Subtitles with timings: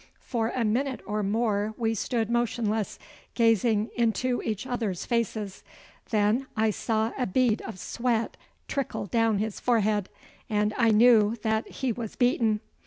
[0.21, 2.97] For a minute or more we stood motionless,
[3.35, 5.63] gazing into each other's faces.
[6.09, 8.35] Then I saw a bead of sweat
[8.67, 10.09] trickle down his forehead,
[10.49, 12.61] and I knew that he was beaten.